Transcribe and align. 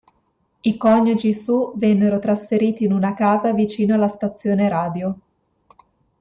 I 0.61 0.77
coniugi 0.79 1.31
Suh 1.31 1.73
vennero 1.75 2.17
trasferiti 2.17 2.85
in 2.85 2.91
una 2.91 3.13
casa 3.13 3.53
vicino 3.53 3.93
alla 3.93 4.07
stazione 4.07 4.67
radio. 4.67 5.19